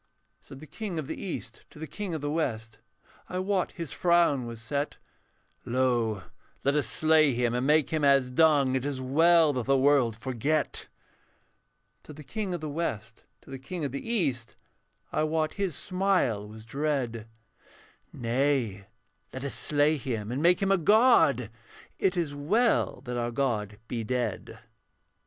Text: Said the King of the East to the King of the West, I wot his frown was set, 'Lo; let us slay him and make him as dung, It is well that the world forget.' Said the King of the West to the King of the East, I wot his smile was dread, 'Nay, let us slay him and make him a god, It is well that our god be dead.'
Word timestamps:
Said 0.41 0.59
the 0.61 0.65
King 0.65 0.97
of 0.97 1.05
the 1.05 1.15
East 1.23 1.63
to 1.69 1.77
the 1.77 1.85
King 1.85 2.15
of 2.15 2.21
the 2.21 2.31
West, 2.31 2.79
I 3.29 3.37
wot 3.37 3.73
his 3.73 3.91
frown 3.93 4.47
was 4.47 4.59
set, 4.59 4.97
'Lo; 5.63 6.23
let 6.63 6.75
us 6.75 6.87
slay 6.87 7.33
him 7.33 7.53
and 7.53 7.67
make 7.67 7.91
him 7.91 8.03
as 8.03 8.31
dung, 8.31 8.73
It 8.75 8.83
is 8.83 8.99
well 8.99 9.53
that 9.53 9.67
the 9.67 9.77
world 9.77 10.17
forget.' 10.17 10.87
Said 12.03 12.15
the 12.15 12.23
King 12.23 12.55
of 12.55 12.61
the 12.61 12.67
West 12.67 13.25
to 13.41 13.51
the 13.51 13.59
King 13.59 13.85
of 13.85 13.91
the 13.91 14.01
East, 14.09 14.55
I 15.11 15.21
wot 15.21 15.53
his 15.53 15.75
smile 15.75 16.47
was 16.47 16.65
dread, 16.65 17.27
'Nay, 18.11 18.87
let 19.31 19.45
us 19.45 19.53
slay 19.53 19.97
him 19.97 20.31
and 20.31 20.41
make 20.41 20.63
him 20.63 20.71
a 20.71 20.77
god, 20.79 21.51
It 21.99 22.17
is 22.17 22.33
well 22.33 23.01
that 23.01 23.17
our 23.17 23.29
god 23.29 23.77
be 23.87 24.03
dead.' 24.03 24.57